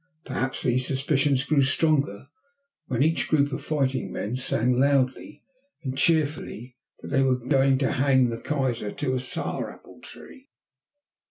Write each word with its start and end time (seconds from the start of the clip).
Perhaps 0.25 0.63
these 0.63 0.87
suspicions 0.87 1.43
grew 1.43 1.61
stronger 1.61 2.25
when 2.87 3.03
each 3.03 3.27
group 3.27 3.51
of 3.53 3.63
fighting 3.63 4.11
men 4.11 4.35
sang 4.35 4.79
loudly 4.79 5.43
and 5.83 5.95
cheerfully 5.95 6.75
that 7.03 7.09
they 7.09 7.21
were 7.21 7.35
"going 7.35 7.77
to 7.77 7.91
hang 7.91 8.29
the 8.29 8.39
Kaiser 8.39 8.91
to 8.91 9.13
a 9.13 9.19
sour 9.19 9.71
apple 9.71 9.99
tree." 10.01 10.49